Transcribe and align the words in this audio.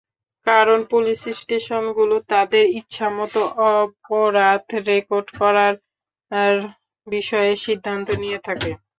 কারণ, 0.47 0.79
পুলিশ 0.91 1.19
স্টেশনগুলো 1.39 2.15
তাদের 2.29 2.65
ইচ্ছামতো 2.79 3.41
অপরাধ 3.71 4.61
রেকর্ড 4.89 5.27
করার 5.39 5.73
বিষয়ে 7.07 7.51
সিদ্ধান্ত 7.65 8.07
নিয়ে 8.21 8.39
থাকে। 8.47 8.71